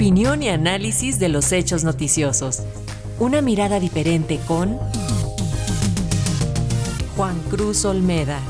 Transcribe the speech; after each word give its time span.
Opinión 0.00 0.42
y 0.42 0.48
análisis 0.48 1.20
de 1.20 1.28
los 1.28 1.52
hechos 1.52 1.84
noticiosos. 1.84 2.60
Una 3.18 3.42
mirada 3.42 3.78
diferente 3.78 4.38
con 4.48 4.78
Juan 7.14 7.38
Cruz 7.50 7.84
Olmeda. 7.84 8.40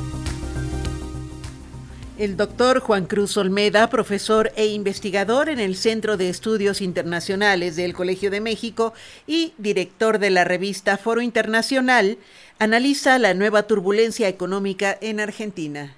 El 2.21 2.37
doctor 2.37 2.79
Juan 2.79 3.07
Cruz 3.07 3.37
Olmeda, 3.37 3.91
profesor 3.91 4.53
e 4.57 4.67
investigador 4.67 5.49
en 5.49 5.59
el 5.59 5.75
Centro 5.75 6.17
de 6.17 6.29
Estudios 6.29 6.81
Internacionales 6.81 7.75
del 7.75 7.95
Colegio 7.95 8.31
de 8.31 8.41
México 8.41 8.93
y 9.27 9.53
director 9.59 10.21
de 10.21 10.31
la 10.31 10.45
revista 10.45 10.99
Foro 10.99 11.21
Internacional, 11.21 12.19
analiza 12.61 13.19
la 13.19 13.35
nueva 13.35 13.65
turbulencia 13.65 14.29
económica 14.29 14.97
en 15.01 15.19
Argentina. 15.19 15.97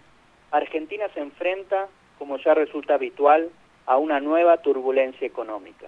Argentina 0.50 1.05
se 1.12 1.21
enfrenta, 1.21 1.89
como 2.19 2.39
ya 2.39 2.55
resulta 2.55 2.95
habitual, 2.95 3.50
a 3.93 3.98
una 3.98 4.20
nueva 4.20 4.56
turbulencia 4.62 5.27
económica. 5.27 5.86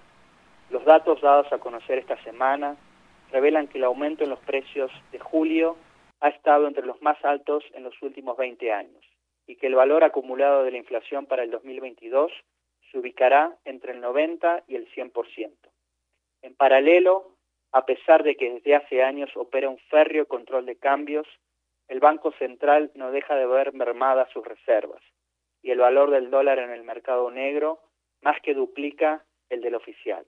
Los 0.68 0.84
datos 0.84 1.22
dados 1.22 1.50
a 1.50 1.58
conocer 1.58 1.96
esta 1.96 2.22
semana 2.22 2.76
revelan 3.32 3.66
que 3.66 3.78
el 3.78 3.84
aumento 3.84 4.24
en 4.24 4.28
los 4.28 4.40
precios 4.40 4.90
de 5.10 5.18
julio 5.18 5.78
ha 6.20 6.28
estado 6.28 6.68
entre 6.68 6.84
los 6.84 7.00
más 7.00 7.16
altos 7.24 7.64
en 7.72 7.82
los 7.82 7.94
últimos 8.02 8.36
20 8.36 8.70
años 8.74 9.02
y 9.46 9.56
que 9.56 9.68
el 9.68 9.74
valor 9.74 10.04
acumulado 10.04 10.64
de 10.64 10.72
la 10.72 10.76
inflación 10.76 11.24
para 11.24 11.44
el 11.44 11.50
2022 11.50 12.30
se 12.92 12.98
ubicará 12.98 13.56
entre 13.64 13.92
el 13.92 14.02
90 14.02 14.64
y 14.68 14.76
el 14.76 14.86
100%. 14.92 15.50
En 16.42 16.54
paralelo, 16.56 17.38
a 17.72 17.86
pesar 17.86 18.22
de 18.22 18.36
que 18.36 18.52
desde 18.52 18.74
hace 18.74 19.02
años 19.02 19.30
opera 19.34 19.70
un 19.70 19.78
férreo 19.88 20.28
control 20.28 20.66
de 20.66 20.76
cambios, 20.76 21.26
el 21.88 22.00
Banco 22.00 22.32
Central 22.32 22.90
no 22.96 23.12
deja 23.12 23.34
de 23.34 23.46
ver 23.46 23.72
mermadas 23.72 24.28
sus 24.30 24.46
reservas 24.46 25.00
y 25.62 25.70
el 25.70 25.78
valor 25.78 26.10
del 26.10 26.28
dólar 26.28 26.58
en 26.58 26.70
el 26.70 26.82
mercado 26.82 27.30
negro 27.30 27.80
más 28.24 28.40
que 28.40 28.54
duplica 28.54 29.22
el 29.50 29.60
del 29.60 29.74
oficial. 29.74 30.24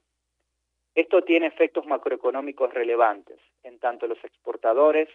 Esto 0.94 1.22
tiene 1.22 1.46
efectos 1.46 1.86
macroeconómicos 1.86 2.72
relevantes, 2.72 3.40
en 3.62 3.78
tanto 3.78 4.06
los 4.06 4.22
exportadores, 4.22 5.08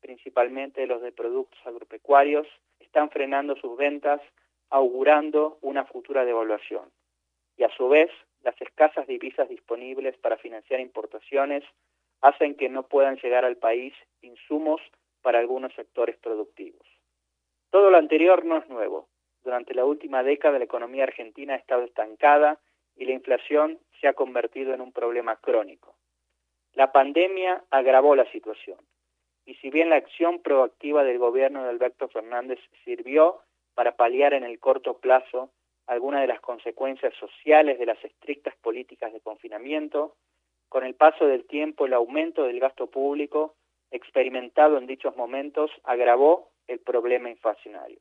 principalmente 0.00 0.86
los 0.86 1.02
de 1.02 1.12
productos 1.12 1.58
agropecuarios, 1.64 2.46
están 2.78 3.10
frenando 3.10 3.56
sus 3.56 3.76
ventas, 3.76 4.20
augurando 4.70 5.58
una 5.62 5.84
futura 5.84 6.24
devaluación. 6.24 6.90
Y 7.56 7.64
a 7.64 7.70
su 7.70 7.88
vez, 7.88 8.10
las 8.42 8.60
escasas 8.60 9.06
divisas 9.08 9.48
disponibles 9.48 10.16
para 10.18 10.36
financiar 10.36 10.78
importaciones 10.78 11.64
hacen 12.20 12.54
que 12.54 12.68
no 12.68 12.84
puedan 12.84 13.16
llegar 13.16 13.44
al 13.44 13.56
país 13.56 13.94
insumos 14.22 14.80
para 15.22 15.40
algunos 15.40 15.74
sectores 15.74 16.16
productivos. 16.18 16.86
Todo 17.70 17.90
lo 17.90 17.98
anterior 17.98 18.44
no 18.44 18.58
es 18.58 18.68
nuevo. 18.68 19.08
Durante 19.48 19.72
la 19.72 19.86
última 19.86 20.22
década 20.22 20.58
la 20.58 20.66
economía 20.66 21.04
argentina 21.04 21.54
ha 21.54 21.56
estado 21.56 21.82
estancada 21.84 22.60
y 22.96 23.06
la 23.06 23.12
inflación 23.12 23.78
se 23.98 24.06
ha 24.06 24.12
convertido 24.12 24.74
en 24.74 24.82
un 24.82 24.92
problema 24.92 25.36
crónico. 25.36 25.96
La 26.74 26.92
pandemia 26.92 27.64
agravó 27.70 28.14
la 28.14 28.30
situación 28.30 28.76
y 29.46 29.54
si 29.54 29.70
bien 29.70 29.88
la 29.88 29.96
acción 29.96 30.42
proactiva 30.42 31.02
del 31.02 31.16
gobierno 31.16 31.62
de 31.62 31.70
Alberto 31.70 32.08
Fernández 32.08 32.58
sirvió 32.84 33.40
para 33.74 33.96
paliar 33.96 34.34
en 34.34 34.44
el 34.44 34.60
corto 34.60 34.98
plazo 34.98 35.50
algunas 35.86 36.20
de 36.20 36.26
las 36.26 36.40
consecuencias 36.40 37.14
sociales 37.14 37.78
de 37.78 37.86
las 37.86 38.04
estrictas 38.04 38.54
políticas 38.56 39.14
de 39.14 39.22
confinamiento, 39.22 40.14
con 40.68 40.84
el 40.84 40.94
paso 40.94 41.24
del 41.24 41.46
tiempo 41.46 41.86
el 41.86 41.94
aumento 41.94 42.44
del 42.44 42.60
gasto 42.60 42.90
público 42.90 43.54
experimentado 43.90 44.76
en 44.76 44.86
dichos 44.86 45.16
momentos 45.16 45.70
agravó 45.84 46.50
el 46.66 46.80
problema 46.80 47.30
inflacionario. 47.30 47.98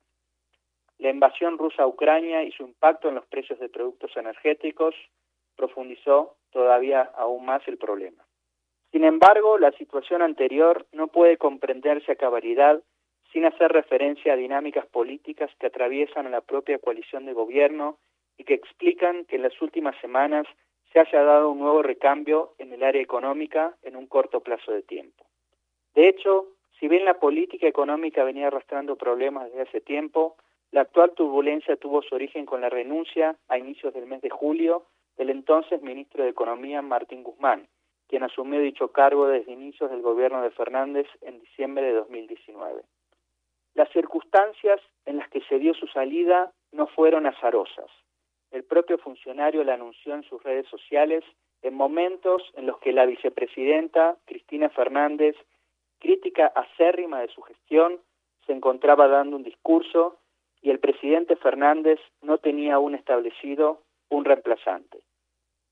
La 1.00 1.10
invasión 1.10 1.58
rusa 1.58 1.84
a 1.84 1.88
Ucrania 1.88 2.44
y 2.44 2.52
su 2.52 2.64
impacto 2.64 3.10
en 3.10 3.16
los 3.16 3.26
precios 3.28 3.60
de 3.60 3.70
productos 3.70 4.16
energéticos 4.18 4.96
profundizó 5.56 6.36
todavía 6.52 7.02
aún 7.16 7.46
más 7.46 7.68
el 7.68 7.78
problema. 7.78 8.24
Sin 8.92 9.04
embargo, 9.04 9.58
la 9.58 9.72
situación 9.74 10.22
anterior 10.22 10.88
no 10.92 11.08
puede 11.08 11.38
comprenderse 11.38 12.12
a 12.14 12.16
cabalidad 12.16 12.82
sin 13.32 13.46
hacer 13.46 13.72
referencia 13.72 14.34
a 14.34 14.38
dinámicas 14.38 14.86
políticas 14.88 15.52
que 15.60 15.68
atraviesan 15.68 16.26
a 16.28 16.30
la 16.30 16.42
propia 16.42 16.80
coalición 16.80 17.26
de 17.26 17.34
gobierno 17.34 17.98
y 18.38 18.46
que 18.46 18.54
explican 18.54 19.26
que 19.26 19.36
en 19.36 19.44
las 19.44 19.62
últimas 19.62 19.96
semanas 20.00 20.48
se 20.92 21.00
haya 21.00 21.22
dado 21.24 21.52
un 21.52 21.60
nuevo 21.60 21.84
recambio 21.84 22.54
en 22.58 22.72
el 22.72 22.84
área 22.84 23.02
económica 23.02 23.76
en 23.84 23.96
un 23.96 24.08
corto 24.08 24.40
plazo 24.40 24.72
de 24.72 24.84
tiempo. 24.84 25.26
De 25.94 26.08
hecho, 26.08 26.48
si 26.80 26.88
bien 26.88 27.06
la 27.06 27.20
política 27.20 27.68
económica 27.68 28.24
venía 28.24 28.48
arrastrando 28.48 28.96
problemas 28.96 29.46
desde 29.46 29.64
hace 29.64 29.82
tiempo, 29.82 30.38
la 30.72 30.82
actual 30.82 31.14
turbulencia 31.14 31.78
tuvo 31.78 32.02
su 32.02 32.16
origen 32.16 32.46
con 32.46 32.62
la 32.62 32.70
renuncia 32.70 33.36
a 33.48 33.58
inicios 33.58 33.94
del 33.94 34.06
mes 34.06 34.22
de 34.22 34.30
julio 34.30 34.86
del 35.18 35.30
entonces 35.30 35.82
ministro 35.82 36.24
de 36.24 36.30
Economía 36.30 36.82
Martín 36.82 37.24
Guzmán, 37.24 37.68
quien 38.08 38.24
asumió 38.24 38.60
dicho 38.60 38.92
cargo 38.92 39.28
desde 39.28 39.52
inicios 39.52 39.90
del 39.90 40.02
gobierno 40.02 40.42
de 40.42 40.52
Fernández 40.52 41.08
en 41.22 41.40
diciembre 41.40 41.86
de 41.86 41.94
2019. 41.94 42.84
Las 43.74 43.90
circunstancias 43.92 44.82
en 45.06 45.18
las 45.18 45.30
que 45.30 45.42
se 45.42 45.60
dio 45.60 45.74
su 45.74 45.88
salida 45.88 46.52
no 46.72 46.88
fueron 46.88 47.26
azarosas. 47.26 47.90
El 48.52 48.64
propio 48.64 48.98
funcionario 48.98 49.64
la 49.64 49.74
anunció 49.74 50.14
en 50.14 50.24
sus 50.24 50.42
redes 50.44 50.68
sociales 50.68 51.24
en 51.62 51.74
momentos 51.74 52.42
en 52.56 52.66
los 52.66 52.78
que 52.80 52.94
la 52.94 53.06
vicepresidenta 53.06 54.18
Cristina 54.26 54.70
Fernández, 54.70 55.36
crítica 56.00 56.48
acérrima 56.48 57.22
de 57.22 57.30
su 57.30 57.42
gestión, 57.42 58.00
se 58.46 58.54
encontraba 58.54 59.08
dando 59.08 59.36
un 59.36 59.44
discurso 59.44 60.18
y 60.62 60.70
el 60.70 60.80
presidente 60.80 61.36
Fernández 61.36 62.00
no 62.22 62.38
tenía 62.38 62.76
aún 62.76 62.96
establecido 62.96 63.84
un 64.10 64.26
reemplazante. 64.26 65.00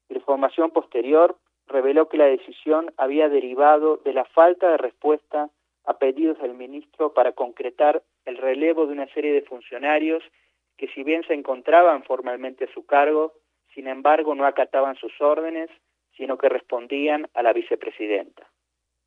La 0.09 0.17
información 0.17 0.71
posterior 0.71 1.37
reveló 1.67 2.09
que 2.09 2.17
la 2.17 2.25
decisión 2.25 2.93
había 2.97 3.29
derivado 3.29 3.97
de 3.97 4.13
la 4.13 4.25
falta 4.25 4.69
de 4.69 4.77
respuesta 4.77 5.49
a 5.85 5.97
pedidos 5.97 6.39
del 6.39 6.53
ministro 6.53 7.13
para 7.13 7.31
concretar 7.31 8.03
el 8.25 8.37
relevo 8.37 8.85
de 8.85 8.93
una 8.93 9.07
serie 9.13 9.33
de 9.33 9.41
funcionarios 9.41 10.23
que 10.77 10.87
si 10.89 11.03
bien 11.03 11.23
se 11.27 11.33
encontraban 11.33 12.03
formalmente 12.03 12.65
a 12.65 12.73
su 12.73 12.85
cargo, 12.85 13.33
sin 13.73 13.87
embargo 13.87 14.35
no 14.35 14.45
acataban 14.45 14.95
sus 14.95 15.13
órdenes, 15.21 15.69
sino 16.17 16.37
que 16.37 16.49
respondían 16.49 17.27
a 17.33 17.43
la 17.43 17.53
vicepresidenta. 17.53 18.47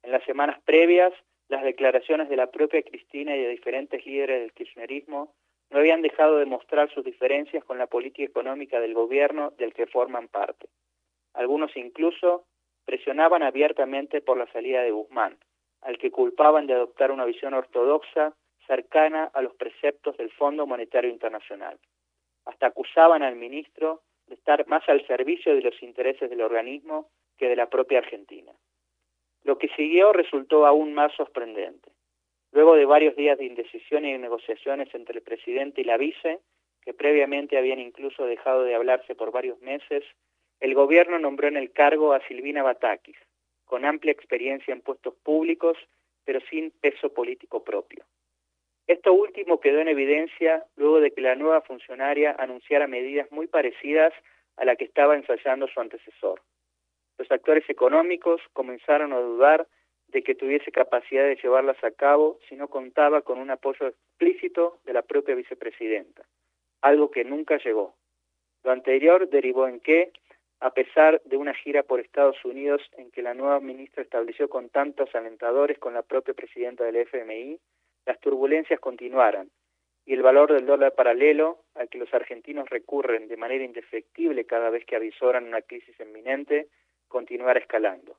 En 0.03 0.13
las 0.13 0.25
semanas 0.25 0.61
previas, 0.65 1.13
las 1.49 1.63
declaraciones 1.63 2.29
de 2.29 2.37
la 2.37 2.51
propia 2.51 2.83
Cristina 2.83 3.37
y 3.37 3.43
de 3.43 3.49
diferentes 3.49 4.05
líderes 4.05 4.41
del 4.41 4.53
kirchnerismo 4.53 5.35
no 5.71 5.79
habían 5.79 6.03
dejado 6.03 6.39
de 6.39 6.47
mostrar 6.47 6.91
sus 6.91 7.05
diferencias 7.05 7.65
con 7.65 7.79
la 7.79 7.87
política 7.87 8.25
económica 8.25 8.81
del 8.81 8.95
gobierno 8.95 9.51
del 9.59 9.75
que 9.75 9.87
forman 9.87 10.29
parte. 10.29 10.69
Algunos 11.35 11.77
incluso 11.77 12.47
presionaban 12.85 13.43
abiertamente 13.43 14.21
por 14.21 14.39
la 14.39 14.51
salida 14.51 14.83
de 14.83 14.91
Guzmán, 14.91 15.39
al 15.83 15.99
que 15.99 16.11
culpaban 16.11 16.67
de 16.67 16.75
adoptar 16.75 17.13
una 17.13 17.25
visión 17.25 17.55
ortodoxa 17.55 18.35
cercana 18.67 19.31
a 19.35 19.43
los 19.43 19.55
preceptos 19.55 20.17
del 20.17 20.31
Fondo 20.31 20.67
Monetario 20.67 21.11
Internacional. 21.11 21.79
Hasta 22.45 22.67
acusaban 22.67 23.23
al 23.23 23.37
ministro 23.37 24.03
de 24.27 24.35
estar 24.35 24.67
más 24.69 24.89
al 24.89 25.07
servicio 25.07 25.55
de 25.55 25.63
los 25.63 25.83
intereses 25.83 26.31
del 26.31 26.41
organismo 26.41 27.09
que 27.37 27.49
de 27.49 27.57
la 27.57 27.69
propia 27.69 27.99
Argentina. 27.99 28.53
Lo 29.45 29.59
que 29.59 29.69
siguió 29.69 30.13
resultó 30.13 30.67
aún 30.67 30.93
más 30.95 31.13
sorprendente. 31.15 31.91
Luego 32.53 32.77
de 32.77 32.87
varios 32.87 33.15
días 33.17 33.39
de 33.39 33.45
indecisión 33.45 34.05
y 34.05 34.17
negociaciones 34.17 34.95
entre 34.95 35.17
el 35.17 35.23
presidente 35.23 35.81
y 35.83 35.85
la 35.85 35.97
vice, 35.97 36.41
que 36.83 36.95
previamente 36.95 37.59
habían 37.59 37.79
incluso 37.79 38.25
dejado 38.25 38.65
de 38.65 38.75
hablarse 38.75 39.15
por 39.15 39.31
varios 39.31 39.61
meses, 39.61 40.05
el 40.61 40.75
gobierno 40.75 41.19
nombró 41.19 41.49
en 41.49 41.57
el 41.57 41.73
cargo 41.73 42.13
a 42.13 42.27
Silvina 42.27 42.63
Batakis, 42.63 43.19
con 43.65 43.85
amplia 43.85 44.13
experiencia 44.13 44.73
en 44.73 44.81
puestos 44.81 45.15
públicos, 45.23 45.77
pero 46.25 46.41
sin 46.51 46.71
peso 46.71 47.13
político 47.13 47.63
propio. 47.63 48.05
Esto 48.87 49.13
último 49.13 49.61
quedó 49.61 49.81
en 49.81 49.89
evidencia 49.89 50.65
luego 50.77 51.01
de 51.01 51.11
que 51.11 51.21
la 51.21 51.35
nueva 51.35 51.61
funcionaria 51.61 52.35
anunciara 52.39 52.87
medidas 52.87 53.31
muy 53.31 53.47
parecidas 53.47 54.15
a 54.57 54.65
la 54.65 54.77
que 54.77 54.85
estaba 54.85 55.15
ensayando 55.15 55.69
su 55.69 55.79
antecesor. 55.79 56.41
Los 57.19 57.31
actores 57.31 57.69
económicos 57.69 58.41
comenzaron 58.55 59.13
a 59.13 59.21
dudar 59.21 59.69
de 60.09 60.23
que 60.23 60.35
tuviese 60.35 60.73
capacidad 60.73 61.25
de 61.25 61.37
llevarlas 61.37 61.83
a 61.85 61.91
cabo 61.91 62.39
si 62.49 62.57
no 62.57 62.69
contaba 62.69 63.23
con 63.23 63.39
un 63.39 63.51
apoyo 63.51 63.89
explícito 63.89 64.79
de 64.85 64.93
la 64.93 65.03
propia 65.03 65.35
vicepresidenta, 65.35 66.25
algo 66.81 67.11
que 67.11 67.25
nunca 67.25 67.59
llegó. 67.59 67.95
Lo 68.65 68.73
anterior 68.73 69.29
derivó 69.29 69.69
en 69.69 69.81
que, 69.81 70.13
a 70.61 70.73
pesar 70.73 71.21
de 71.25 71.37
una 71.37 71.55
gira 71.55 71.83
por 71.83 72.01
Estados 72.01 72.43
Unidos 72.45 72.83
en 72.97 73.11
que 73.11 73.23
la 73.23 73.35
nueva 73.35 73.61
ministra 73.61 74.03
estableció 74.03 74.49
contactos 74.49 75.15
alentadores 75.15 75.79
con 75.79 75.95
la 75.95 76.03
propia 76.03 76.35
presidenta 76.35 76.85
del 76.85 76.97
FMI, 76.97 77.59
las 78.07 78.19
turbulencias 78.21 78.81
continuaran 78.81 79.51
y 80.07 80.15
el 80.15 80.23
valor 80.23 80.55
del 80.55 80.65
dólar 80.65 80.95
paralelo, 80.95 81.65
al 81.75 81.91
que 81.91 81.99
los 81.99 82.13
argentinos 82.15 82.71
recurren 82.71 83.29
de 83.29 83.37
manera 83.37 83.63
indefectible 83.63 84.47
cada 84.47 84.71
vez 84.71 84.87
que 84.87 84.97
avisoran 84.97 85.47
una 85.47 85.61
crisis 85.61 86.01
inminente, 86.01 86.69
continuara 87.09 87.61
escalando. 87.61 88.17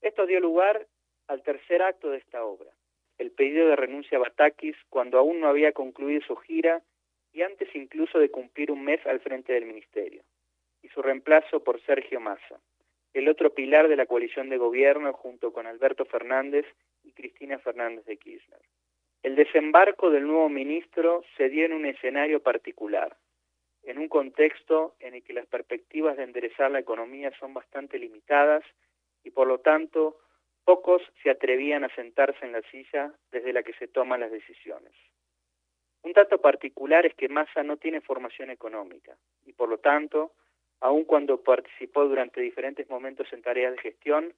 Esto 0.00 0.24
dio 0.24 0.38
lugar 0.38 0.86
al 1.30 1.42
tercer 1.42 1.82
acto 1.82 2.10
de 2.10 2.18
esta 2.18 2.44
obra, 2.44 2.70
el 3.18 3.30
pedido 3.30 3.68
de 3.68 3.76
renuncia 3.76 4.18
a 4.18 4.20
Batakis 4.20 4.76
cuando 4.88 5.18
aún 5.18 5.40
no 5.40 5.48
había 5.48 5.72
concluido 5.72 6.20
su 6.26 6.36
gira 6.36 6.82
y 7.32 7.42
antes 7.42 7.68
incluso 7.74 8.18
de 8.18 8.30
cumplir 8.30 8.70
un 8.70 8.84
mes 8.84 9.04
al 9.06 9.20
frente 9.20 9.52
del 9.52 9.64
ministerio 9.64 10.22
su 10.92 11.02
reemplazo 11.02 11.62
por 11.62 11.80
Sergio 11.82 12.20
Massa, 12.20 12.60
el 13.14 13.28
otro 13.28 13.54
pilar 13.54 13.88
de 13.88 13.96
la 13.96 14.06
coalición 14.06 14.48
de 14.48 14.58
gobierno 14.58 15.12
junto 15.12 15.52
con 15.52 15.66
Alberto 15.66 16.04
Fernández 16.04 16.66
y 17.02 17.12
Cristina 17.12 17.58
Fernández 17.58 18.04
de 18.04 18.16
Kirchner. 18.16 18.60
El 19.22 19.36
desembarco 19.36 20.10
del 20.10 20.26
nuevo 20.26 20.48
ministro 20.48 21.22
se 21.36 21.48
dio 21.48 21.64
en 21.64 21.72
un 21.72 21.86
escenario 21.86 22.40
particular, 22.40 23.16
en 23.82 23.98
un 23.98 24.08
contexto 24.08 24.94
en 25.00 25.14
el 25.14 25.22
que 25.22 25.32
las 25.32 25.46
perspectivas 25.46 26.16
de 26.16 26.24
enderezar 26.24 26.70
la 26.70 26.80
economía 26.80 27.30
son 27.38 27.54
bastante 27.54 27.98
limitadas 27.98 28.64
y 29.22 29.30
por 29.30 29.46
lo 29.46 29.58
tanto 29.58 30.16
pocos 30.70 31.02
se 31.20 31.30
atrevían 31.30 31.82
a 31.82 31.92
sentarse 31.96 32.46
en 32.46 32.52
la 32.52 32.62
silla 32.70 33.12
desde 33.32 33.52
la 33.52 33.64
que 33.64 33.72
se 33.72 33.88
toman 33.88 34.20
las 34.20 34.30
decisiones. 34.30 34.92
Un 36.04 36.12
dato 36.12 36.40
particular 36.40 37.04
es 37.04 37.14
que 37.16 37.28
Massa 37.28 37.64
no 37.64 37.76
tiene 37.76 38.00
formación 38.00 38.50
económica 38.50 39.16
y 39.46 39.52
por 39.52 39.68
lo 39.68 39.78
tanto, 39.78 40.30
aun 40.78 41.02
cuando 41.06 41.42
participó 41.42 42.06
durante 42.06 42.40
diferentes 42.40 42.88
momentos 42.88 43.26
en 43.32 43.42
tareas 43.42 43.72
de 43.72 43.82
gestión, 43.82 44.32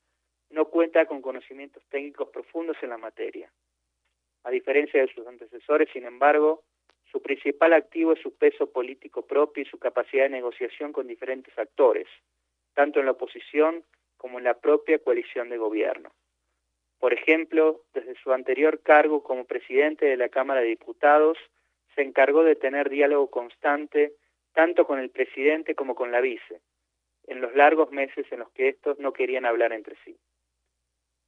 no 0.49 0.71
cuenta 0.71 1.05
con 1.05 1.21
conocimientos 1.21 1.85
técnicos 1.91 2.31
profundos 2.31 2.79
en 2.81 2.89
la 2.89 2.97
materia. 2.97 3.53
A 4.45 4.51
diferencia 4.51 5.03
de 5.03 5.13
sus 5.13 5.27
antecesores, 5.27 5.91
sin 5.93 6.07
embargo, 6.07 6.63
su 7.11 7.21
principal 7.21 7.75
activo 7.75 8.15
es 8.15 8.23
su 8.23 8.39
peso 8.39 8.73
político 8.73 9.27
propio 9.27 9.65
y 9.65 9.67
su 9.67 9.79
capacidad 9.79 10.23
de 10.23 10.31
negociación 10.31 10.95
con 10.95 11.07
diferentes 11.07 11.59
actores, 11.59 12.09
tanto 12.73 13.01
en 13.01 13.05
la 13.05 13.13
oposición 13.13 13.85
como 14.17 14.39
en 14.39 14.45
la 14.45 14.55
propia 14.55 14.99
coalición 14.99 15.51
de 15.51 15.59
gobierno. 15.59 16.11
Por 17.03 17.13
ejemplo, 17.13 17.83
desde 17.95 18.15
su 18.23 18.33
anterior 18.33 18.81
cargo 18.81 19.25
como 19.25 19.45
presidente 19.45 20.07
de 20.07 20.17
la 20.17 20.29
Cámara 20.29 20.61
de 20.61 20.69
Diputados, 20.69 21.37
se 21.97 22.03
encargó 22.03 22.45
de 22.45 22.55
tener 22.55 22.89
diálogo 22.91 23.29
constante 23.29 24.13
tanto 24.53 24.87
con 24.87 25.01
el 25.01 25.11
presidente 25.11 25.75
como 25.75 25.97
con 25.97 26.13
la 26.13 26.21
vice, 26.21 26.61
en 27.27 27.41
los 27.41 27.57
largos 27.57 27.91
meses 27.91 28.25
en 28.31 28.39
los 28.39 28.53
que 28.53 28.69
estos 28.69 29.01
no 29.01 29.13
querían 29.13 29.47
hablar 29.47 29.73
entre 29.73 29.97
sí. 30.05 30.17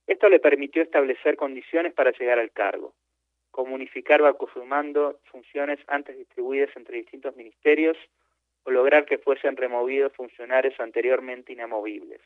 Esto 0.06 0.28
le 0.28 0.38
permitió 0.38 0.80
establecer 0.80 1.34
condiciones 1.34 1.92
para 1.92 2.12
llegar 2.12 2.38
al 2.38 2.52
cargo, 2.52 2.94
como 3.50 3.74
unificar 3.74 4.22
bajo 4.22 4.48
su 4.54 4.64
mando 4.64 5.18
funciones 5.24 5.80
antes 5.88 6.16
distribuidas 6.16 6.70
entre 6.76 6.98
distintos 6.98 7.34
ministerios 7.34 7.96
o 8.62 8.70
lograr 8.70 9.06
que 9.06 9.18
fuesen 9.18 9.56
removidos 9.56 10.12
funcionarios 10.12 10.78
anteriormente 10.78 11.52
inamovibles. 11.52 12.20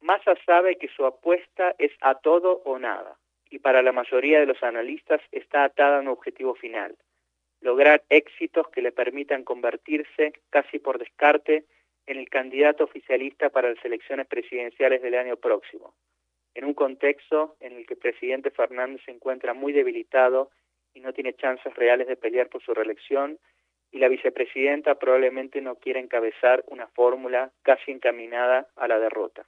Massa 0.00 0.34
sabe 0.44 0.76
que 0.76 0.88
su 0.88 1.04
apuesta 1.04 1.74
es 1.78 1.92
a 2.00 2.16
todo 2.16 2.62
o 2.64 2.78
nada, 2.78 3.16
y 3.50 3.58
para 3.58 3.82
la 3.82 3.92
mayoría 3.92 4.40
de 4.40 4.46
los 4.46 4.62
analistas 4.62 5.20
está 5.32 5.64
atada 5.64 5.98
a 5.98 6.00
un 6.00 6.08
objetivo 6.08 6.54
final, 6.54 6.96
lograr 7.60 8.04
éxitos 8.08 8.68
que 8.68 8.82
le 8.82 8.92
permitan 8.92 9.44
convertirse, 9.44 10.32
casi 10.50 10.78
por 10.78 10.98
descarte, 10.98 11.64
en 12.06 12.18
el 12.18 12.28
candidato 12.28 12.84
oficialista 12.84 13.50
para 13.50 13.70
las 13.70 13.84
elecciones 13.84 14.26
presidenciales 14.26 15.02
del 15.02 15.16
año 15.16 15.36
próximo, 15.36 15.94
en 16.54 16.64
un 16.64 16.74
contexto 16.74 17.56
en 17.60 17.72
el 17.72 17.86
que 17.86 17.94
el 17.94 18.00
presidente 18.00 18.50
Fernández 18.50 19.02
se 19.04 19.10
encuentra 19.10 19.54
muy 19.54 19.72
debilitado 19.72 20.50
y 20.94 21.00
no 21.00 21.12
tiene 21.12 21.34
chances 21.34 21.74
reales 21.74 22.06
de 22.06 22.16
pelear 22.16 22.48
por 22.48 22.62
su 22.62 22.72
reelección, 22.74 23.38
y 23.90 23.98
la 23.98 24.08
vicepresidenta 24.08 24.96
probablemente 24.96 25.60
no 25.60 25.76
quiera 25.76 26.00
encabezar 26.00 26.64
una 26.68 26.86
fórmula 26.88 27.52
casi 27.62 27.92
encaminada 27.92 28.68
a 28.76 28.88
la 28.88 28.98
derrota. 28.98 29.46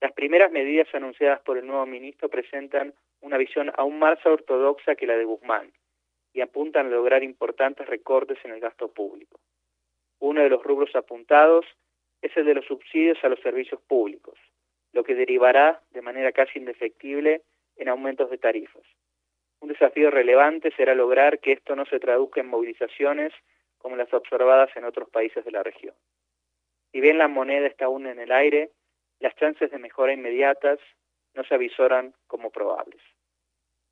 Las 0.00 0.12
primeras 0.12 0.50
medidas 0.52 0.88
anunciadas 0.94 1.40
por 1.40 1.58
el 1.58 1.66
nuevo 1.66 1.86
ministro 1.86 2.28
presentan 2.28 2.94
una 3.20 3.38
visión 3.38 3.72
aún 3.76 3.98
más 3.98 4.24
ortodoxa 4.26 4.94
que 4.94 5.06
la 5.06 5.16
de 5.16 5.24
Guzmán 5.24 5.72
y 6.32 6.40
apuntan 6.40 6.86
a 6.86 6.90
lograr 6.90 7.22
importantes 7.22 7.86
recortes 7.86 8.38
en 8.44 8.52
el 8.52 8.60
gasto 8.60 8.92
público. 8.92 9.40
Uno 10.18 10.42
de 10.42 10.50
los 10.50 10.62
rubros 10.62 10.94
apuntados 10.94 11.64
es 12.20 12.36
el 12.36 12.44
de 12.44 12.54
los 12.54 12.66
subsidios 12.66 13.18
a 13.22 13.28
los 13.28 13.40
servicios 13.40 13.80
públicos, 13.82 14.38
lo 14.92 15.04
que 15.04 15.14
derivará 15.14 15.80
de 15.90 16.02
manera 16.02 16.32
casi 16.32 16.58
indefectible 16.58 17.42
en 17.76 17.88
aumentos 17.88 18.30
de 18.30 18.38
tarifas. 18.38 18.82
Un 19.60 19.68
desafío 19.68 20.10
relevante 20.10 20.70
será 20.76 20.94
lograr 20.94 21.38
que 21.38 21.52
esto 21.52 21.74
no 21.76 21.86
se 21.86 22.00
traduzca 22.00 22.40
en 22.40 22.48
movilizaciones 22.48 23.32
como 23.78 23.96
las 23.96 24.12
observadas 24.12 24.70
en 24.76 24.84
otros 24.84 25.08
países 25.10 25.44
de 25.44 25.50
la 25.50 25.62
región. 25.62 25.94
Si 26.92 27.00
bien 27.00 27.18
la 27.18 27.28
moneda 27.28 27.66
está 27.66 27.86
aún 27.86 28.06
en 28.06 28.18
el 28.18 28.32
aire, 28.32 28.70
las 29.24 29.34
chances 29.36 29.70
de 29.70 29.78
mejora 29.78 30.12
inmediatas 30.12 30.78
no 31.32 31.44
se 31.44 31.54
avisoran 31.54 32.12
como 32.26 32.50
probables. 32.50 33.00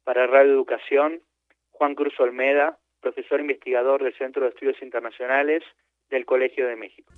Para 0.05 0.27
Radio 0.27 0.53
Educación, 0.53 1.23
Juan 1.71 1.95
Cruz 1.95 2.21
Olmeda, 2.21 2.79
profesor 3.01 3.41
investigador 3.41 4.05
del 4.05 4.15
Centro 4.19 4.43
de 4.43 4.51
Estudios 4.51 4.83
Internacionales 4.83 5.63
del 6.11 6.27
Colegio 6.27 6.69
de 6.69 6.77
México. 6.77 7.11